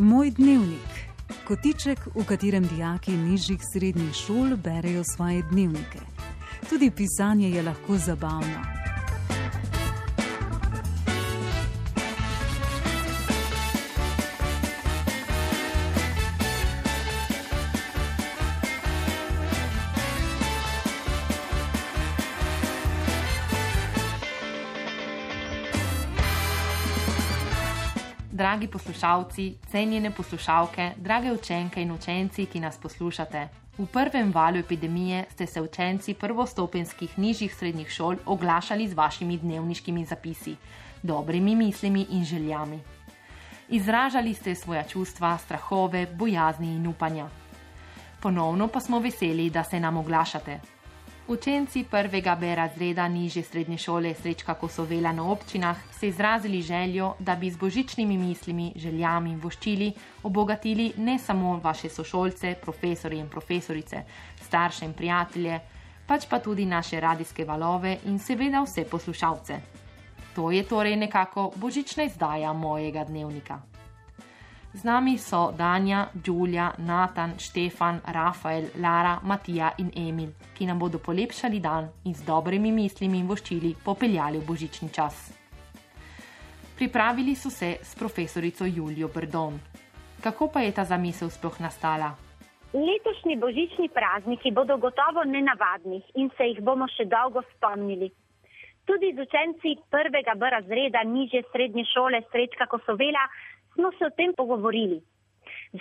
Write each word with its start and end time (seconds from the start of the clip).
Moj 0.00 0.30
dnevnik. 0.30 0.92
Kotiček, 1.44 1.98
v 2.14 2.24
katerem 2.24 2.64
dijaki 2.64 3.12
nižjih 3.12 3.60
srednjih 3.72 4.14
šol 4.16 4.56
berejo 4.56 5.04
svoje 5.04 5.42
dnevnike. 5.50 6.00
Tudi 6.70 6.90
pisanje 6.90 7.50
je 7.50 7.62
lahko 7.62 7.98
zabavno. 7.98 8.79
Dragi 28.40 28.68
poslušalci, 28.72 29.54
cenjene 29.68 30.10
poslušalke, 30.10 30.92
drage 30.96 31.32
učenke 31.32 31.82
in 31.82 31.90
učenci, 31.92 32.46
ki 32.46 32.60
nas 32.60 32.78
poslušate. 32.80 33.42
V 33.78 33.84
prvem 33.86 34.32
valu 34.32 34.56
epidemije 34.56 35.26
ste 35.30 35.46
se 35.46 35.60
učenci 35.60 36.14
prvostopenskih 36.14 37.18
nižjih 37.18 37.54
srednjih 37.54 37.90
šol 37.90 38.16
oglašali 38.26 38.88
z 38.88 38.94
vašimi 38.94 39.36
dnevniškimi 39.38 40.04
zapisi, 40.04 40.56
dobrimi 41.02 41.54
mislimi 41.54 42.06
in 42.10 42.24
željami. 42.24 42.80
Izražali 43.68 44.34
ste 44.34 44.54
svoja 44.54 44.82
čustva, 44.88 45.36
strahove, 45.38 46.06
bojazni 46.06 46.74
in 46.76 46.86
upanja. 46.86 47.28
Ponovno 48.22 48.68
pa 48.68 48.80
smo 48.80 48.98
veseli, 48.98 49.50
da 49.50 49.64
se 49.64 49.80
nam 49.80 49.96
oglašate. 49.96 50.79
Učenci 51.28 51.84
prvega 51.90 52.34
B 52.34 52.54
razreda 52.54 53.08
nižje 53.08 53.42
srednje 53.42 53.78
šole 53.78 54.14
Srečka 54.14 54.54
Kosovela 54.54 55.12
na 55.12 55.30
občinah 55.32 55.76
se 55.92 56.08
izrazili 56.08 56.62
željo, 56.62 57.14
da 57.18 57.36
bi 57.36 57.50
z 57.50 57.56
božičnimi 57.56 58.18
mislimi, 58.18 58.72
željami 58.76 59.30
in 59.30 59.40
voščili 59.40 59.92
obogatili 60.22 60.92
ne 60.96 61.18
samo 61.18 61.60
vaše 61.64 61.88
sošolce, 61.88 62.54
profesori 62.62 63.18
in 63.18 63.28
profesorice, 63.28 64.02
starše 64.42 64.84
in 64.84 64.92
prijatelje, 64.92 65.60
pač 66.06 66.26
pa 66.28 66.38
tudi 66.38 66.66
naše 66.66 67.00
radijske 67.00 67.44
valove 67.44 67.98
in 68.04 68.18
seveda 68.18 68.62
vse 68.62 68.84
poslušalce. 68.84 69.60
To 70.34 70.50
je 70.50 70.62
torej 70.62 70.96
nekako 70.96 71.52
božična 71.56 72.04
izdaja 72.04 72.52
mojega 72.52 73.04
dnevnika. 73.04 73.69
Z 74.70 74.84
nami 74.84 75.18
so 75.18 75.50
Danja, 75.50 76.06
Đulja, 76.14 76.70
Natan, 76.78 77.34
Štefan, 77.34 78.00
Rafael, 78.06 78.70
Lara, 78.78 79.18
Matija 79.22 79.74
in 79.78 79.90
Emil, 79.96 80.30
ki 80.54 80.66
nam 80.66 80.78
bodo 80.78 81.02
polepšali 81.02 81.58
dan 81.58 81.90
in 82.06 82.14
z 82.14 82.22
dobrimi 82.22 82.70
mislimi 82.70 83.18
in 83.18 83.26
voščili 83.26 83.74
popeljali 83.82 84.38
v 84.38 84.46
božični 84.46 84.92
čas. 84.94 85.34
Pripravili 86.78 87.34
so 87.34 87.50
se 87.50 87.82
s 87.82 87.98
profesorico 87.98 88.64
Julijo 88.64 89.10
Brdon. 89.10 89.58
Kako 90.22 90.48
pa 90.54 90.62
je 90.62 90.72
ta 90.72 90.84
zamisel 90.84 91.34
sploh 91.34 91.58
nastala? 91.60 92.14
Letošnji 92.70 93.36
božični 93.42 93.88
prazniki 93.90 94.54
bodo 94.54 94.78
gotovo 94.78 95.26
nenavadni 95.26 95.98
in 96.14 96.30
se 96.38 96.46
jih 96.46 96.62
bomo 96.62 96.86
še 96.86 97.10
dolgo 97.10 97.42
spomnili. 97.56 98.06
Tudi 98.86 99.10
z 99.14 99.26
učenci 99.26 99.82
prvega 99.90 100.38
B 100.38 100.46
razreda 100.50 101.02
nižje 101.02 101.42
srednje 101.50 101.84
šole 101.90 102.22
Srečka 102.30 102.70
Kosovela 102.70 103.26
smo 103.80 103.90
se 103.98 104.04
o 104.06 104.16
tem 104.16 104.34
pogovorili. 104.36 105.00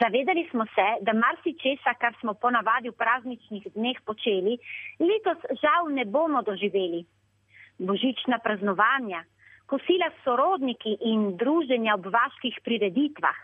Zavedali 0.01 0.47
smo 0.51 0.65
se, 0.75 0.87
da 1.01 1.13
marsičesa, 1.13 1.93
kar 2.01 2.13
smo 2.21 2.33
ponavadi 2.33 2.89
v 2.89 2.97
prazničnih 3.01 3.63
dneh 3.75 3.97
počeli, 4.07 4.55
letos 4.99 5.39
žal 5.61 5.91
ne 5.97 6.05
bomo 6.05 6.41
doživeli. 6.41 7.03
Božična 7.79 8.39
praznovanja, 8.45 9.23
kosila 9.65 10.09
s 10.11 10.23
sorodniki 10.23 10.95
in 11.11 11.35
druženja 11.41 11.95
ob 11.97 12.05
vaških 12.15 12.59
prireditvah, 12.63 13.39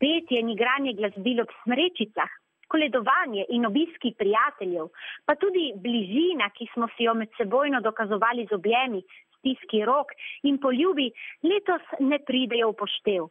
petje 0.00 0.42
in 0.42 0.52
igranje 0.54 0.94
glasbil 1.00 1.42
ob 1.42 1.50
smrečicah, 1.62 2.30
koledovanje 2.68 3.46
in 3.48 3.66
obiski 3.66 4.12
prijateljev, 4.18 4.90
pa 5.26 5.34
tudi 5.40 5.72
bližina, 5.84 6.50
ki 6.56 6.68
smo 6.74 6.88
si 6.96 7.08
jo 7.08 7.14
med 7.14 7.32
sebojno 7.40 7.80
dokazovali 7.80 8.46
z 8.50 8.54
objemi, 8.60 9.02
stiski 9.38 9.84
rok 9.84 10.12
in 10.42 10.58
poljubi, 10.60 11.10
letos 11.42 11.84
ne 12.00 12.18
pridejo 12.18 12.72
v 12.72 12.80
poštev. 12.84 13.28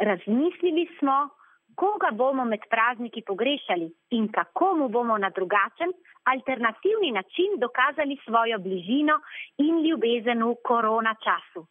Razmislili 0.00 0.88
smo, 0.98 1.28
koga 1.74 2.10
bomo 2.12 2.44
med 2.44 2.60
prazniki 2.70 3.22
pogrešali 3.26 3.88
in 4.10 4.28
kako 4.32 4.74
mu 4.74 4.88
bomo 4.88 5.18
na 5.18 5.30
drugačen, 5.30 5.92
alternativni 6.24 7.10
način 7.12 7.50
dokazali 7.58 8.16
svojo 8.24 8.58
bližino 8.58 9.20
in 9.58 9.82
ljubezen 9.86 10.44
v 10.44 10.54
korona 10.64 11.14
času. 11.24 11.66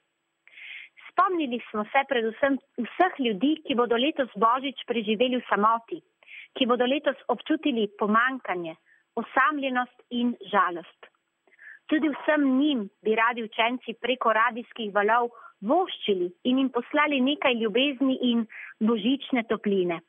Spomnili 1.10 1.60
smo 1.70 1.84
se 1.84 2.02
predvsem 2.10 2.58
vseh 2.88 3.14
ljudi, 3.26 3.56
ki 3.68 3.76
bodo 3.76 3.96
letos 3.96 4.30
božič 4.36 4.84
preživeli 4.88 5.38
v 5.38 5.48
samoti, 5.50 6.02
ki 6.58 6.66
bodo 6.66 6.86
letos 6.86 7.18
občutili 7.28 7.88
pomankanje, 8.00 8.76
osamljenost 9.16 10.02
in 10.10 10.36
žalost. 10.52 11.15
Tudi 11.88 12.10
vsem 12.10 12.42
njim 12.60 12.90
bi 13.04 13.16
radi 13.16 13.44
učenci 13.44 13.94
preko 14.02 14.34
radijskih 14.34 14.94
valov 14.94 15.30
voščili 15.62 16.32
in 16.50 16.58
jim 16.58 16.70
poslali 16.70 17.22
nekaj 17.22 17.54
ljubezni 17.62 18.18
in 18.22 18.46
božične 18.80 19.44
topline. 19.50 20.00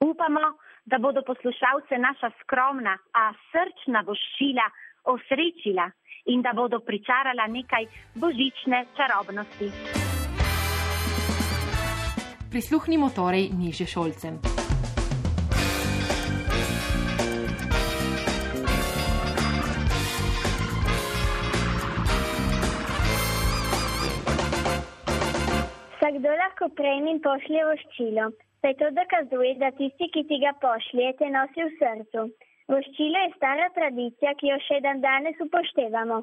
Upamo, 0.00 0.40
da 0.86 0.98
bodo 0.98 1.22
poslušalce 1.26 1.98
naša 1.98 2.30
skromna, 2.40 2.96
a 3.12 3.32
srčna 3.52 4.00
voščila 4.08 4.66
osrečila 5.14 5.90
in 6.26 6.42
da 6.42 6.52
bodo 6.52 6.80
pričarala 6.80 7.46
nekaj 7.46 7.86
božične 8.14 8.84
čarobnosti. 8.96 9.70
Prisluhnimo 12.50 13.10
torej 13.16 13.50
niže 13.52 13.86
šolcem. 13.86 14.55
Vsakdo 26.16 26.32
lahko 26.40 26.66
prejme 26.76 27.10
in 27.12 27.18
pošlje 27.24 27.62
voščilo, 27.68 28.26
saj 28.64 28.74
to 28.80 28.86
dokazuje, 28.98 29.50
da 29.60 29.68
tisti, 29.76 30.06
ki 30.14 30.22
ti 30.30 30.38
ga 30.40 30.52
pošlje, 30.62 31.10
te 31.18 31.26
nosi 31.34 31.64
v 31.64 31.72
srcu. 31.80 32.22
Voščilo 32.72 33.24
je 33.24 33.32
stara 33.34 33.66
tradicija, 33.74 34.32
ki 34.40 34.48
jo 34.48 34.56
še 34.66 34.78
dan 34.86 35.02
danes 35.02 35.42
upoštevamo. 35.44 36.22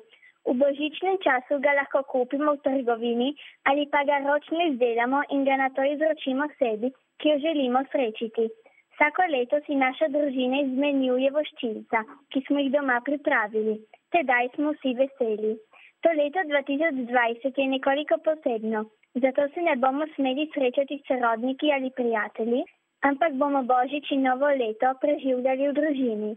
V 0.49 0.55
božičnem 0.63 1.19
času 1.25 1.59
ga 1.65 1.75
lahko 1.77 2.01
kupimo 2.13 2.55
v 2.55 2.63
trgovini 2.65 3.29
ali 3.69 3.85
pa 3.93 4.01
ga 4.09 4.17
ročno 4.25 4.65
izdelamo 4.71 5.21
in 5.35 5.45
ga 5.45 5.59
na 5.61 5.69
to 5.77 5.85
izročimo 5.91 6.49
sebi, 6.57 6.89
ki 7.21 7.29
jo 7.29 7.37
želimo 7.45 7.85
srečiti. 7.93 8.47
Vsako 8.95 9.29
leto 9.35 9.61
si 9.67 9.77
naša 9.83 10.09
družina 10.15 10.63
izmenjuje 10.63 11.29
voščilca, 11.37 12.01
ki 12.33 12.41
smo 12.47 12.65
jih 12.65 12.73
doma 12.79 12.97
pripravili. 13.05 13.77
Tedaj 14.09 14.55
smo 14.57 14.73
vsi 14.73 14.97
veseli. 15.03 15.53
To 16.03 16.11
leto 16.11 16.39
2020 16.43 17.59
je 17.61 17.67
nekoliko 17.67 18.15
posebno. 18.23 18.85
Zato 19.15 19.41
se 19.53 19.61
ne 19.61 19.75
bomo 19.75 20.05
smeli 20.15 20.49
srečati 20.53 20.97
s 20.99 21.07
sorodniki 21.07 21.71
ali 21.71 21.91
prijatelji, 21.99 22.63
ampak 23.09 23.37
bomo 23.41 23.61
božič 23.63 24.11
in 24.11 24.25
novo 24.27 24.49
leto 24.61 24.89
preživljali 25.03 25.69
v 25.69 25.75
družini. 25.77 26.31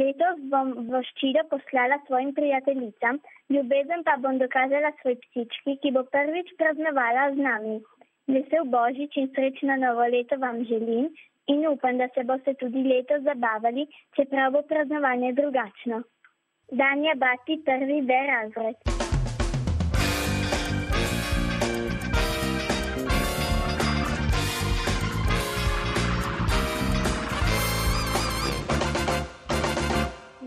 Letos 0.00 0.36
bom 0.52 0.70
voščilo 0.92 1.42
poslala 1.50 1.98
svojim 2.06 2.30
prijateljicam, 2.34 3.18
ljubezen 3.50 4.04
pa 4.06 4.14
bom 4.26 4.38
dokazala 4.38 4.92
svoj 5.00 5.16
psički, 5.24 5.76
ki 5.82 5.94
bo 5.96 6.04
prvič 6.14 6.54
praznovala 6.62 7.26
z 7.34 7.42
nami. 7.48 7.76
Vesel 8.30 8.70
božič 8.76 9.18
in 9.24 9.28
srečno 9.34 9.80
novo 9.86 10.06
leto 10.14 10.38
vam 10.44 10.62
želim 10.70 11.10
in 11.50 11.66
upam, 11.72 11.98
da 11.98 12.08
se 12.14 12.22
boste 12.30 12.54
tudi 12.62 12.86
letos 12.92 13.26
zabavali, 13.26 13.88
čeprav 14.14 14.52
bo 14.52 14.62
praznovanje 14.70 15.32
drugačno. 15.42 16.02
Danja 16.70 17.18
Bati, 17.18 17.62
prvi 17.66 18.02
B 18.02 18.22
razred. 18.32 18.99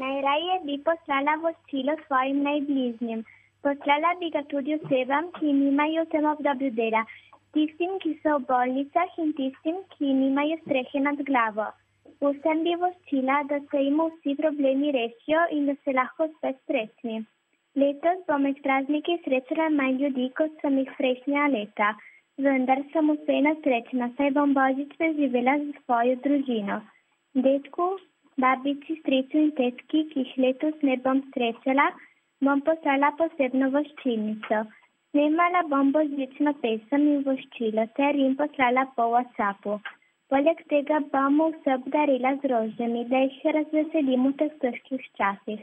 Najraje 0.04 0.56
bi 0.68 0.76
poslala 0.88 1.34
voščilo 1.44 1.94
svojim 2.06 2.40
najbližnjim. 2.48 3.20
Poslala 3.66 4.10
bi 4.22 4.30
ga 4.36 4.42
tudi 4.54 4.74
osebam, 4.76 5.30
ki 5.38 5.54
nimajo 5.60 6.04
v 6.06 6.12
tem 6.14 6.26
obdobju 6.32 6.72
dela, 6.80 7.04
tistim, 7.56 7.94
ki 8.04 8.12
so 8.24 8.36
v 8.40 8.48
bolnicah 8.50 9.16
in 9.24 9.32
tistim, 9.38 9.78
ki 9.94 10.12
nimajo 10.20 10.58
strehe 10.64 11.04
nad 11.08 11.22
glavo. 11.30 11.70
Vsem 12.24 12.66
bi 12.68 12.76
voščila, 12.84 13.38
da 13.52 13.62
se 13.70 13.84
jim 13.86 14.02
vsi 14.04 14.36
problemi 14.42 14.92
rešijo 14.98 15.46
in 15.58 15.72
da 15.72 15.76
se 15.84 15.96
lahko 16.00 16.28
spet 16.36 16.60
srečni. 16.68 17.18
Letos 17.82 18.24
bom 18.28 18.44
med 18.48 18.62
prazniki 18.68 19.20
srečala 19.26 19.70
manj 19.80 20.02
ljudi, 20.04 20.30
kot 20.40 20.64
sem 20.64 20.80
jih 20.82 20.96
prejšnja 21.00 21.50
leta, 21.58 21.92
vendar 22.48 22.84
sem 22.94 23.12
vseeno 23.18 23.54
srečna, 23.66 24.12
saj 24.18 24.36
bom 24.40 24.56
božič 24.60 24.96
preživela 25.00 25.60
z 25.64 25.78
svojo 25.84 26.20
družino. 26.28 26.82
Detku, 27.48 27.94
babici, 28.38 28.96
stricu 29.00 29.38
in 29.38 29.52
tetki, 29.60 30.06
ki 30.12 30.24
jih 30.24 30.38
letos 30.46 30.78
ne 30.90 30.96
bom 31.06 31.22
srečala, 31.34 31.90
bom 32.46 32.62
poslala 32.70 33.12
posebno 33.20 33.70
voščilnico. 33.76 34.64
Snemala 35.14 35.62
bom 35.72 35.92
božično 35.96 36.54
pesem 36.62 37.04
in 37.16 37.20
voščilo 37.28 37.86
ter 38.00 38.18
jim 38.22 38.38
poslala 38.40 38.86
po 38.96 39.10
WhatsAppu. 39.16 39.76
Poleg 40.34 40.64
tega 40.72 40.98
bomo 41.14 41.50
vse 41.52 41.76
obdarila 41.80 42.32
z 42.42 42.50
rožami, 42.52 43.04
da 43.12 43.20
jih 43.26 43.44
razveselimo 43.58 44.32
v 44.32 44.38
teh 44.40 44.56
težkih 44.64 45.04
časih. 45.20 45.60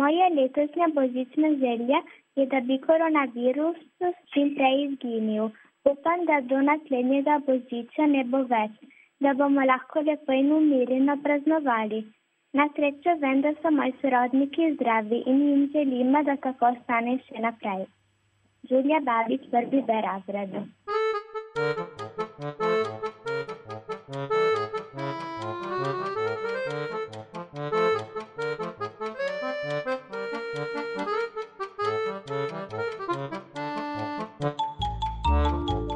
Moja 0.00 0.28
letošnja 0.38 0.88
božična 0.96 1.52
želja 1.62 2.00
je, 2.36 2.46
da 2.54 2.60
bi 2.70 2.80
koronavirus 2.86 3.78
čim 4.32 4.54
prej 4.56 4.82
izginil. 4.86 5.52
Upam, 5.92 6.24
da 6.30 6.40
do 6.50 6.58
naslednjega 6.70 7.38
božiča 7.46 8.06
ne 8.14 8.24
bo 8.34 8.42
več, 8.54 8.74
da 9.22 9.32
bomo 9.34 9.64
lahko 9.72 10.00
lepo 10.00 10.32
in 10.32 10.52
umirjeno 10.52 11.16
praznovali. 11.22 12.00
Na 12.52 12.68
srečo 12.76 13.12
vem, 13.20 13.40
da 13.40 13.52
so 13.62 13.70
moji 13.70 13.92
sorodniki 14.00 14.74
zdravi 14.74 15.22
in 15.26 15.42
jim 15.48 15.62
želimo, 15.74 16.22
da 16.22 16.36
tako 16.36 16.66
ostane 16.72 17.18
še 17.26 17.42
naprej. 17.46 17.86
Julija 18.70 19.00
Babič, 19.00 19.46
prvi 19.50 19.82
B 19.86 20.00
razred. 20.06 20.52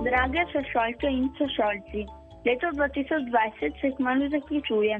Drage 0.07 0.47
sošolke 0.53 1.11
in 1.19 1.29
sošolci, 1.39 2.07
leto 2.47 2.67
2020 2.67 3.81
se 3.81 3.91
kmalo 3.97 4.29
zaključuje. 4.29 4.97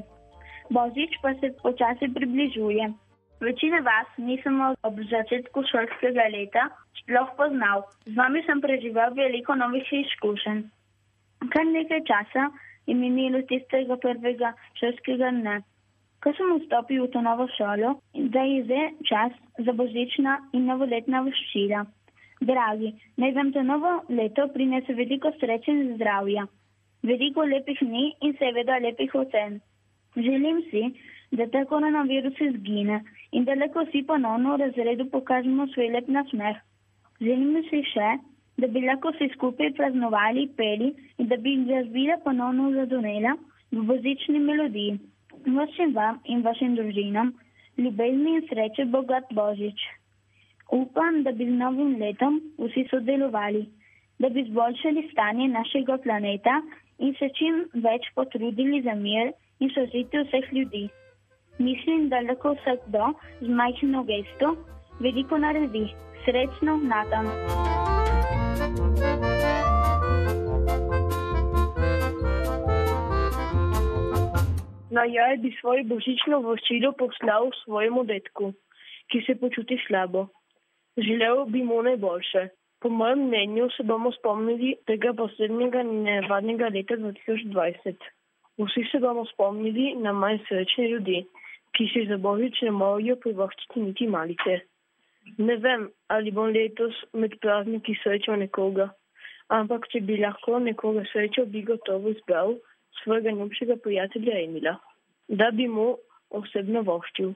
Božič 0.69 1.11
pa 1.21 1.33
se 1.39 1.47
počasi 1.63 2.07
približuje. 2.13 2.85
Večina 3.39 3.79
vas 3.89 4.09
nisem 4.17 4.55
ob 4.87 4.95
začetku 5.11 5.63
šolskega 5.71 6.25
leta 6.33 6.63
sploh 6.99 7.29
poznal. 7.37 7.85
Z 8.05 8.15
vami 8.17 8.41
sem 8.45 8.61
preživel 8.61 9.13
veliko 9.13 9.55
novih 9.55 9.87
izkušenj. 9.93 10.61
Kar 11.53 11.65
nekaj 11.65 12.01
časa 12.09 12.49
je 12.87 12.95
minilo 12.95 13.41
tistega 13.51 13.97
prvega 14.05 14.53
šolskega 14.79 15.31
dne. 15.39 15.61
Ko 16.23 16.33
sem 16.33 16.53
vstopil 16.57 17.05
v 17.05 17.11
to 17.13 17.21
novo 17.21 17.45
šolo, 17.55 17.93
da 18.33 18.41
je 18.41 18.63
zdaj 18.65 18.87
čas 19.09 19.31
za 19.65 19.71
božična 19.71 20.39
in 20.57 20.65
novoletna 20.65 21.21
voščila. 21.27 21.85
Dragi, 22.41 22.89
naj 23.21 23.31
vam 23.37 23.53
to 23.53 23.63
novo 23.63 23.91
leto 24.09 24.47
prinese 24.53 24.97
veliko 24.97 25.31
sreče 25.39 25.71
in 25.71 25.93
zdravja, 25.95 26.47
veliko 27.09 27.45
lepih 27.53 27.79
dni 27.81 28.05
in 28.21 28.35
seveda 28.39 28.77
lepih 28.85 29.15
ocen. 29.15 29.59
Želim 30.15 30.61
si, 30.69 30.83
da 31.31 31.47
ta 31.53 31.65
koronavirus 31.65 32.39
izgine 32.41 33.01
in 33.31 33.45
da 33.45 33.55
lahko 33.59 33.83
vsi 33.87 34.03
ponovno 34.07 34.55
v 34.55 34.61
razredu 34.61 35.09
pokažemo 35.11 35.67
svoj 35.73 35.89
lep 35.95 36.07
nasmeh. 36.07 36.57
Želimo 37.21 37.61
si 37.69 37.81
še, 37.91 38.09
da 38.57 38.67
bi 38.67 38.85
lahko 38.85 39.11
vsi 39.15 39.29
skupaj 39.33 39.73
praznovali, 39.79 40.47
peli 40.57 40.93
in 41.17 41.27
da 41.27 41.37
bi 41.37 41.55
glasbila 41.67 42.17
ponovno 42.23 42.71
zadonela 42.77 43.35
v 43.71 43.83
božični 43.91 44.39
melodiji. 44.39 44.99
Vašim 45.57 45.93
vam 45.95 46.19
in 46.25 46.41
vašim 46.41 46.75
družinam 46.75 47.33
ljubezni 47.77 48.35
in 48.37 48.47
sreče 48.49 48.85
bogat 48.85 49.33
božič. 49.39 49.83
Upam, 50.71 51.23
da 51.23 51.31
bi 51.31 51.45
z 51.45 51.59
novim 51.59 51.95
letom 51.99 52.41
vsi 52.57 52.87
sodelovali, 52.89 53.65
da 54.19 54.29
bi 54.29 54.43
zboljšali 54.49 55.07
stanje 55.11 55.47
našega 55.47 55.97
planeta 56.03 56.61
in 56.99 57.13
se 57.19 57.29
čim 57.39 57.65
več 57.73 58.07
potrudili 58.15 58.81
za 58.81 58.95
mir 58.95 59.33
in 59.59 59.69
sožitje 59.75 60.23
vseh 60.23 60.53
ljudi. 60.53 60.87
Mislim, 61.59 62.09
da 62.09 62.21
lahko 62.21 62.53
vsakdo 62.57 63.13
z 63.41 63.49
majhno 63.49 64.03
gesto 64.03 64.55
veliko 64.99 65.37
naredi. 65.37 65.87
Srečno, 66.25 66.77
Natan. 66.77 67.27
Na 74.91 75.03
jaj 75.05 75.37
bi 75.37 75.53
svoje 75.59 75.83
božično 75.83 76.39
voščilo 76.41 76.91
poslal 76.99 77.51
svojemu 77.63 78.03
detku, 78.03 78.53
ki 79.11 79.21
se 79.25 79.35
počuti 79.41 79.77
slabo. 79.87 80.27
Želel 80.97 81.45
bi 81.53 81.63
mu 81.63 81.81
najboljše. 81.85 82.47
Po 82.79 82.89
mojem 82.89 83.27
mnenju 83.27 83.69
se 83.77 83.83
bomo 83.83 84.11
spomnili 84.11 84.75
tega 84.85 85.13
poslednjega 85.13 85.83
nevadnega 85.83 86.69
leta 86.73 86.95
2020. 86.95 88.07
Vsi 88.57 88.83
se 88.91 88.99
bomo 88.99 89.25
spomnili 89.25 89.95
na 89.95 90.13
manj 90.13 90.39
srečne 90.49 90.89
ljudi 90.89 91.25
ki 91.77 91.85
si 91.93 92.05
za 92.09 92.17
božič 92.17 92.63
ne 92.65 92.71
morejo 92.73 93.15
privoščiti 93.21 93.83
niti 93.85 94.07
malice. 94.09 94.55
Ne 95.37 95.57
vem, 95.61 95.89
ali 96.13 96.33
bom 96.33 96.49
letos 96.55 96.97
med 97.13 97.35
prazniki 97.43 97.93
srečal 98.01 98.39
nekoga, 98.41 98.87
ampak 99.53 99.85
če 99.91 100.01
bi 100.07 100.17
lahko 100.21 100.57
nekoga 100.63 101.03
srečal, 101.11 101.45
bi 101.53 101.61
gotovo 101.67 102.13
izbral 102.15 102.55
svojega 103.03 103.35
ljubšega 103.37 103.77
prijatelja 103.83 104.39
Emila, 104.45 104.77
da 105.27 105.51
bi 105.51 105.67
mu 105.69 105.89
osebno 106.39 106.81
voščil. 106.87 107.35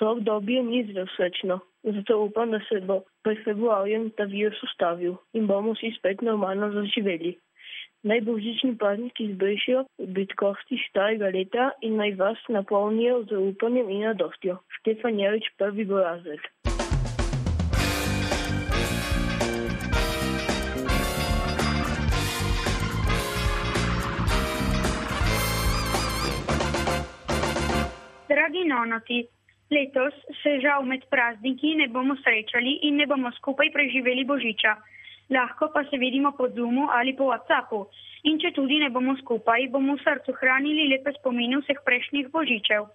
To 0.00 0.10
obdobje 0.16 0.62
ni 0.64 0.82
zelo 0.88 1.06
srečno, 1.14 1.60
zato 1.84 2.22
upam, 2.24 2.50
da 2.50 2.60
se 2.68 2.80
bo 2.80 3.02
pred 3.22 3.44
februarjem 3.44 4.10
ta 4.16 4.24
virus 4.24 4.62
ustavil 4.62 5.16
in 5.32 5.46
bomo 5.46 5.72
vsi 5.72 5.92
spet 5.98 6.22
normalno 6.22 6.72
zaživeli. 6.72 7.36
Naj 8.02 8.20
božični 8.20 8.76
prazniki 8.78 9.24
izbrišijo 9.24 9.84
bitkosti 9.98 10.78
starega 10.88 11.30
leta 11.34 11.70
in 11.82 11.96
naj 11.96 12.14
vas 12.14 12.38
napolnijo 12.48 13.24
z 13.30 13.40
upanjem 13.50 13.90
in 13.90 14.04
radostjo. 14.06 14.58
Štefan 14.78 15.18
Jarič, 15.18 15.50
prvi 15.58 15.84
bo 15.84 15.98
razred. 15.98 16.38
Dragi 28.28 28.62
nonoti, 28.68 29.26
letos 29.70 30.14
se 30.42 30.58
žal 30.64 30.86
med 30.86 31.04
prazniki 31.10 31.74
ne 31.76 31.88
bomo 31.88 32.16
srečali 32.24 32.78
in 32.88 32.96
ne 32.96 33.06
bomo 33.06 33.32
skupaj 33.40 33.72
preživeli 33.72 34.24
božiča 34.24 34.76
lahko 35.30 35.70
pa 35.74 35.84
se 35.84 35.96
vidimo 35.96 36.32
po 36.32 36.48
Zoomu 36.48 36.88
ali 36.90 37.16
po 37.16 37.24
WhatsAppu. 37.24 37.86
In 38.24 38.38
če 38.42 38.52
tudi 38.56 38.78
ne 38.82 38.90
bomo 38.90 39.14
skupaj, 39.20 39.68
bomo 39.70 39.96
v 39.96 40.02
srcu 40.02 40.34
hranili 40.40 40.88
lepe 40.92 41.12
spomine 41.20 41.60
vseh 41.62 41.78
prejšnjih 41.84 42.30
božičev. 42.34 42.88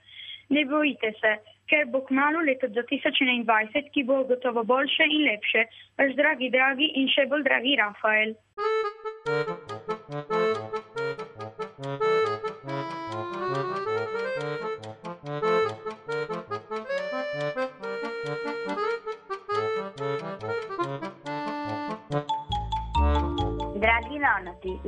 Ne 0.49 0.65
bojite 0.65 1.13
se, 1.21 1.31
ker 1.71 1.87
bo 1.93 2.03
kmalo 2.09 2.43
leto 2.43 2.67
2021, 2.67 3.89
ki 3.93 4.03
bo 4.03 4.23
gotovo 4.27 4.63
boljše 4.67 5.07
in 5.07 5.23
lepše, 5.29 5.65
vaš 5.97 6.15
dragi, 6.19 6.51
dragi 6.51 6.91
in 6.99 7.07
še 7.07 7.29
bolj 7.31 7.47
dragi 7.47 7.79
Rafael. 7.79 8.35
Nonoti, 9.29 10.72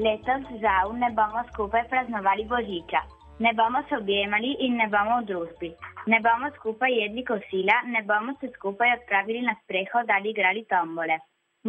letos 0.06 0.48
žal 0.62 0.94
ne 1.02 1.10
bomo 1.18 1.44
skupaj 1.52 1.84
praznovali 1.92 2.46
Božiča. 2.54 3.02
Ne 3.40 3.52
bomo 3.54 3.82
se 3.90 3.98
objemali 3.98 4.56
in 4.66 4.78
ne 4.82 4.88
bomo 4.88 5.20
v 5.22 5.26
družbi. 5.30 5.70
Ne 6.08 6.20
bomo 6.26 6.50
skupaj 6.58 6.94
jedli 7.02 7.24
kosila, 7.30 7.78
ne 7.94 8.02
bomo 8.10 8.34
se 8.40 8.50
skupaj 8.56 8.94
odpravili 8.98 9.42
na 9.42 9.56
sprehod 9.64 10.12
ali 10.18 10.30
igrali 10.30 10.66
tombole. 10.74 11.18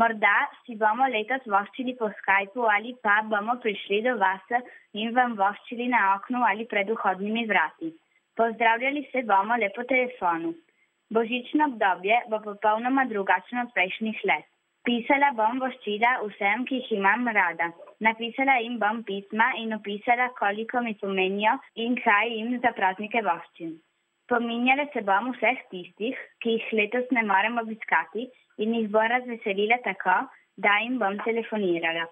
Morda 0.01 0.35
si 0.65 0.77
bomo 0.83 1.09
letos 1.09 1.47
voščili 1.55 1.97
po 1.99 2.11
Skypu 2.19 2.67
ali 2.77 2.95
pa 3.03 3.21
bomo 3.33 3.57
prišli 3.63 4.03
do 4.07 4.17
vas 4.23 4.57
in 4.93 5.15
vam 5.19 5.37
voščili 5.41 5.89
na 5.89 6.03
oknu 6.17 6.43
ali 6.51 6.67
pred 6.73 6.91
vhodnimi 6.91 7.47
vrati. 7.53 7.95
Pozdravljali 8.37 9.09
se 9.13 9.23
bomo 9.23 9.57
le 9.57 9.71
po 9.77 9.85
telefonu. 9.95 10.53
Božično 11.11 11.71
obdobje 11.71 12.21
bo 12.31 12.41
popolnoma 12.51 13.05
drugačno 13.05 13.63
od 13.63 13.73
prejšnjih 13.75 14.21
let. 14.31 14.47
Pisala 14.87 15.33
bom 15.35 15.57
voščila 15.59 16.11
vsem, 16.21 16.61
ki 16.66 16.76
jih 16.76 16.90
imam 16.97 17.25
rada. 17.37 17.66
Napisala 18.07 18.55
jim 18.62 18.76
bom 18.83 19.00
pisma 19.09 19.49
in 19.61 19.75
opisala, 19.76 20.28
koliko 20.38 20.83
mi 20.85 20.93
pomenijo 21.00 21.55
in 21.85 21.97
kaj 22.05 22.31
jim 22.31 22.52
za 22.62 22.71
praznike 22.76 23.23
voščim. 23.28 23.73
Pominjala 24.31 24.87
se 24.93 25.02
bom 25.09 25.33
vseh 25.33 25.64
tistih, 25.73 26.23
ki 26.38 26.55
jih 26.55 26.71
letos 26.78 27.11
ne 27.19 27.26
morem 27.33 27.59
obiskati 27.64 28.28
in 28.62 28.78
jih 28.78 28.87
bom 28.95 29.11
razveselila 29.14 29.81
tako, 29.88 30.21
da 30.69 30.78
jim 30.85 31.02
bom 31.02 31.19
telefonirala. 31.26 32.07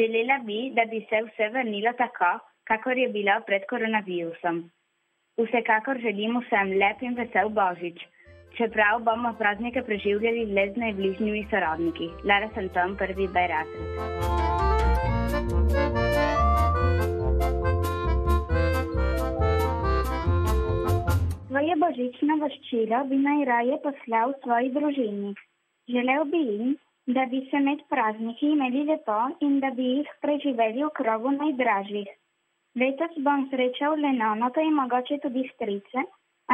Želela 0.00 0.42
bi, 0.50 0.60
da 0.74 0.90
bi 0.90 1.04
se 1.10 1.22
vse 1.28 1.52
vrnilo 1.54 1.94
tako, 2.02 2.34
kakor 2.66 2.98
je 2.98 3.08
bilo 3.14 3.38
pred 3.46 3.70
koronavirusom. 3.70 4.64
Vsekakor 5.38 6.02
želim 6.02 6.42
vsem 6.42 6.78
lep 6.82 7.06
in 7.06 7.14
vesel 7.22 7.54
božič 7.62 8.02
čeprav 8.58 9.02
bomo 9.06 9.30
praznike 9.38 9.82
preživljali 9.86 10.46
le 10.54 10.64
z 10.72 10.80
najbližjimi 10.82 11.42
sorodniki. 11.50 12.08
Lara 12.30 12.48
sem 12.54 12.68
tam 12.76 12.96
prvi 13.02 13.28
bajrat. 13.36 13.70
Svoje 21.48 21.76
božično 21.84 22.36
voščilo 22.42 23.04
bi 23.10 23.22
najraje 23.28 23.78
poslal 23.86 24.34
svoji 24.42 24.74
družini. 24.74 25.34
Želel 25.94 26.24
bi 26.32 26.42
jim, 26.50 26.76
da 27.16 27.24
bi 27.30 27.46
se 27.50 27.58
med 27.66 27.80
prazniki 27.92 28.50
imeli 28.54 28.84
lepo 28.90 29.20
in 29.46 29.60
da 29.60 29.70
bi 29.76 29.86
jih 29.94 30.10
preživeli 30.22 30.84
v 30.84 30.90
krogu 31.00 31.30
najdražjih. 31.40 32.10
Letos 32.80 33.14
bom 33.26 33.46
srečal 33.50 33.96
le 34.02 34.12
nonota 34.18 34.62
in 34.62 34.74
mogoče 34.74 35.18
tudi 35.22 35.46
strice, 35.54 36.04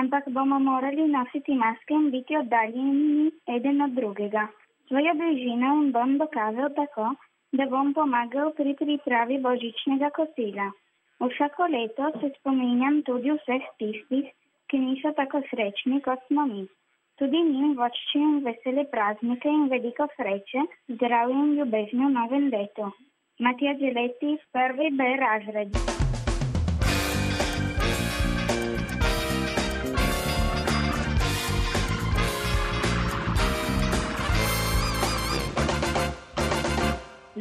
ampak 0.00 0.28
bomo 0.36 0.58
morali 0.58 1.08
nositi 1.08 1.54
maske 1.54 1.94
in 1.94 2.10
biti 2.10 2.36
oddaljeni 2.36 3.30
eden 3.56 3.82
od 3.82 3.90
drugega. 3.98 4.46
Svojo 4.88 5.14
bližino 5.20 5.74
jim 5.74 5.92
bom 5.92 6.18
dokazal 6.18 6.68
tako, 6.76 7.14
da 7.52 7.66
bom 7.74 7.92
pomagal 7.94 8.52
pri 8.58 8.74
pripravi 8.80 9.38
božičnega 9.46 10.10
kosila. 10.18 10.70
Vsako 11.20 11.66
leto 11.74 12.10
se 12.20 12.30
spominjam 12.38 13.02
tudi 13.08 13.30
vseh 13.36 13.68
tistih, 13.78 14.26
ki 14.68 14.80
niso 14.86 15.12
tako 15.20 15.40
srečni 15.50 16.00
kot 16.06 16.26
smo 16.26 16.46
mi. 16.52 16.66
Tudi 17.18 17.40
njim 17.50 17.74
voščim 17.78 18.38
vesele 18.46 18.84
praznike 18.94 19.56
in 19.58 19.68
veliko 19.74 20.08
sreče, 20.16 20.66
zdravje 20.96 21.42
in 21.46 21.56
ljubezni 21.60 22.06
v 22.06 22.14
novem 22.18 22.48
letu. 22.56 22.90
Matija 23.38 23.78
Želeti, 23.82 24.38
prvi 24.52 24.90
B 24.98 25.12
razred. 25.26 25.93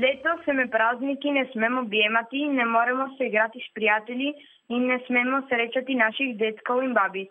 Letos 0.04 0.44
se 0.46 0.54
med 0.54 0.72
prazniki 0.72 1.32
ne 1.32 1.46
smemo 1.52 1.82
objemati, 1.82 2.40
ne 2.58 2.66
moremo 2.66 3.06
se 3.18 3.28
igrati 3.28 3.60
s 3.60 3.74
prijatelji 3.74 4.34
in 4.76 4.88
ne 4.88 4.98
smemo 5.06 5.42
srečati 5.50 5.96
naših 5.96 6.34
detkov 6.38 6.82
in 6.84 6.94
babic. 6.98 7.30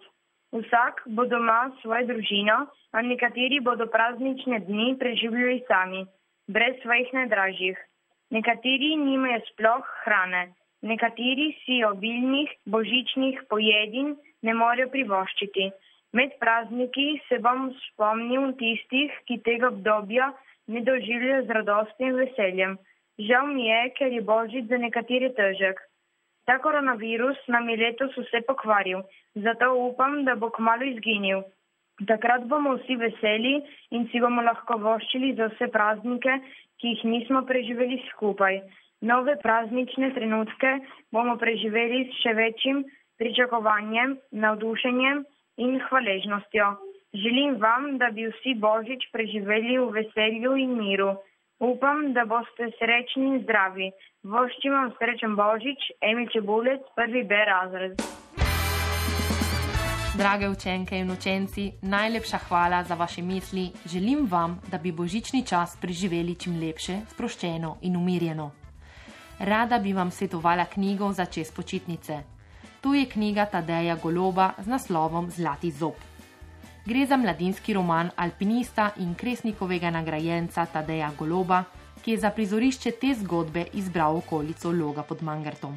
Vsak 0.53 1.03
bo 1.07 1.27
doma 1.33 1.59
s 1.69 1.83
svojo 1.83 2.07
družino, 2.11 2.57
a 2.93 3.03
nekateri 3.03 3.59
bodo 3.67 3.87
praznične 3.97 4.61
dni 4.69 4.87
preživljali 5.01 5.59
sami, 5.69 6.05
brez 6.49 6.79
svojih 6.83 7.13
najdražjih. 7.19 7.79
Nekateri 8.37 8.91
nimajo 8.97 9.41
sploh 9.51 9.91
hrane, 10.05 10.43
nekateri 10.93 11.49
si 11.65 11.83
obilnih 11.85 12.55
božičnih 12.77 13.43
pojedin 13.51 14.15
ne 14.43 14.55
morejo 14.55 14.89
privoščiti. 14.95 15.69
Med 16.13 16.33
prazniki 16.41 17.21
se 17.29 17.39
bom 17.45 17.69
spomnil 17.89 18.53
tistih, 18.61 19.13
ki 19.29 19.41
tega 19.45 19.69
obdobja 19.73 20.33
ne 20.69 20.81
doživljajo 20.81 21.47
z 21.47 21.57
radostjo 21.59 22.07
in 22.07 22.19
veseljem. 22.21 22.77
Žal 23.19 23.47
mi 23.55 23.67
je, 23.67 23.81
ker 23.99 24.13
je 24.13 24.21
božič 24.21 24.69
za 24.69 24.79
nekatere 24.79 25.33
težek. 25.37 25.81
Ta 26.47 26.59
koronavirus 26.59 27.39
nam 27.49 27.69
je 27.71 27.77
letos 27.77 28.17
vse 28.19 28.41
pokvaril, 28.47 29.03
zato 29.35 29.75
upam, 29.89 30.25
da 30.25 30.35
bo 30.35 30.51
kmalo 30.51 30.85
izginil. 30.85 31.45
Takrat 32.09 32.47
bomo 32.51 32.75
vsi 32.79 32.97
veseli 32.97 33.55
in 33.91 34.09
si 34.11 34.21
bomo 34.21 34.43
lahko 34.43 34.79
voščili 34.79 35.35
za 35.39 35.51
vse 35.53 35.69
praznike, 35.71 36.39
ki 36.81 36.95
jih 36.95 37.05
nismo 37.05 37.45
preživeli 37.47 38.01
skupaj. 38.11 38.59
Nove 39.03 39.37
praznične 39.43 40.11
trenutke 40.15 40.73
bomo 41.15 41.37
preživeli 41.39 42.09
s 42.09 42.23
še 42.23 42.35
večjim 42.39 42.83
pričakovanjem, 43.23 44.17
navdušenjem 44.33 45.23
in 45.63 45.79
hvaležnostjo. 45.87 46.73
Želim 47.15 47.61
vam, 47.61 47.99
da 47.99 48.09
bi 48.11 48.25
vsi 48.27 48.55
božič 48.57 49.03
preživeli 49.13 49.77
v 49.79 49.89
veselju 49.97 50.53
in 50.57 50.71
miru. 50.79 51.11
Upam, 51.61 52.13
da 52.17 52.25
boste 52.25 52.71
srečni 52.79 53.27
in 53.31 53.43
zdravi. 53.43 53.91
Voščim 54.25 54.73
vam 54.73 54.89
srečen 54.97 55.37
božič, 55.37 55.81
Emil 56.01 56.31
Čebulec, 56.33 56.81
prvi 56.97 57.23
B 57.29 57.37
razred. 57.53 58.01
Drage 60.17 60.49
učenke 60.49 60.97
in 60.97 61.11
učenci, 61.11 61.73
najlepša 61.83 62.39
hvala 62.49 62.83
za 62.85 62.95
vaše 62.95 63.23
misli. 63.23 63.69
Želim 63.93 64.27
vam, 64.31 64.61
da 64.71 64.79
bi 64.79 64.93
božični 64.93 65.45
čas 65.47 65.77
preživeli 65.81 66.35
čim 66.35 66.57
lepše, 66.61 66.97
sproščeno 67.13 67.77
in 67.83 67.97
umirjeno. 67.97 68.51
Rada 69.39 69.79
bi 69.79 69.93
vam 69.93 70.11
svetovala 70.11 70.65
knjigo 70.65 71.13
za 71.13 71.25
čez 71.25 71.53
počitnice. 71.53 72.23
To 72.81 72.95
je 72.95 73.05
knjiga 73.07 73.47
Tadeja 73.47 73.97
Goloba 74.03 74.53
z 74.59 74.67
naslovom 74.67 75.31
Zlati 75.31 75.71
zob. 75.71 75.95
Gre 76.85 77.07
za 77.07 77.17
mladinski 77.17 77.75
roman 77.75 78.11
alpinista 78.17 78.91
in 78.97 79.15
kresnikovega 79.15 79.91
nagrajenca 79.91 80.67
Tadeja 80.67 81.11
Goloba, 81.19 81.65
ki 82.03 82.11
je 82.11 82.19
za 82.19 82.31
prizorišče 82.31 82.91
te 82.91 83.15
zgodbe 83.15 83.67
izbral 83.73 84.17
okolico 84.17 84.73
Loga 84.73 85.03
pod 85.03 85.23
Mangartom. 85.23 85.77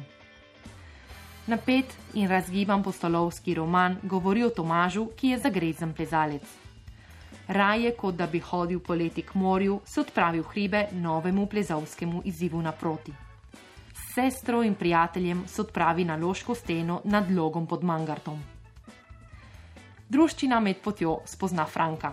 Napet 1.46 1.94
in 2.14 2.28
razgiban 2.28 2.82
postolovski 2.82 3.54
roman 3.54 3.96
govori 4.02 4.42
o 4.44 4.50
Tomažu, 4.50 5.06
ki 5.16 5.28
je 5.28 5.38
zagrezen 5.38 5.92
plezalec. 5.94 6.42
Raje, 7.48 7.94
kot 7.94 8.16
da 8.16 8.26
bi 8.26 8.40
hodil 8.40 8.80
poleti 8.80 9.22
k 9.22 9.34
morju, 9.34 9.80
se 9.84 10.00
odpravi 10.00 10.40
v 10.40 10.48
hribe 10.50 10.86
novemu 10.92 11.46
plezalskemu 11.46 12.22
izzivu 12.24 12.62
naproti. 12.62 13.14
S 13.94 14.14
sestro 14.14 14.62
in 14.62 14.74
prijateljem 14.74 15.46
se 15.46 15.62
odpravi 15.62 16.04
na 16.04 16.16
loško 16.16 16.54
steno 16.54 17.00
nad 17.04 17.30
Logom 17.30 17.66
pod 17.66 17.84
Mangartom. 17.84 18.55
Druščina 20.08 20.60
med 20.62 20.76
potjo 20.84 21.16
spozna 21.26 21.64
Franka. 21.66 22.12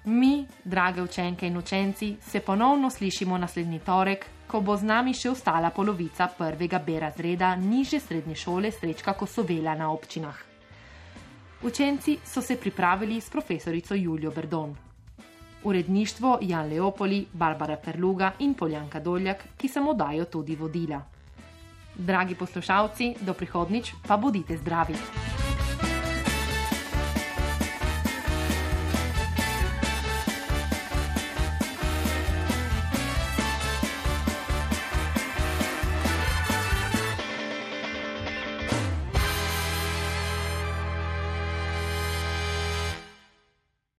Mi, 0.06 0.46
drage 0.63 1.01
učenke 1.01 1.48
in 1.48 1.58
učenci, 1.58 2.17
se 2.22 2.39
ponovno 2.39 2.89
slišimo 2.89 3.38
naslednji 3.38 3.79
torek, 3.79 4.37
ko 4.48 4.62
bo 4.62 4.77
z 4.80 4.88
nami 4.88 5.13
še 5.13 5.30
ostala 5.30 5.70
polovica 5.75 6.30
prvega 6.32 6.80
B 6.80 7.00
razreda 7.00 7.51
niže 7.56 8.00
srednje 8.00 8.36
šole 8.36 8.72
Srečka 8.72 9.13
Kosovela 9.13 9.75
na 9.75 9.92
občinah. 9.92 10.39
Učenci 11.63 12.20
so 12.24 12.42
se 12.42 12.56
pripravili 12.56 13.22
s 13.22 13.30
profesorico 13.30 13.96
Julijo 13.96 14.32
Berdon. 14.32 14.75
Uredništvo 15.63 16.38
Jan 16.42 16.70
Leopoli, 16.70 17.25
Barbara 17.34 17.75
Perluga 17.77 18.32
in 18.39 18.54
Poljanka 18.54 19.00
Doljak, 19.00 19.44
ki 19.58 19.68
sem 19.68 19.88
odajo 19.88 20.25
tudi 20.25 20.56
vodila. 20.56 21.01
Dragi 21.98 22.36
poslušalci, 22.36 23.16
do 23.22 23.34
prihodnič 23.34 23.94
pa 24.08 24.18
bodite 24.18 24.58
zdravi! 24.58 25.37